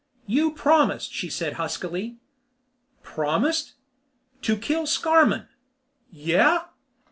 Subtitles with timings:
[0.25, 2.17] "You promised," she said huskily.
[3.03, 3.73] "Promised?"
[4.41, 5.47] "To kill Scarmann."
[6.09, 6.63] "Yeah?"